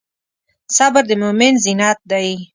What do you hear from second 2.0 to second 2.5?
دی.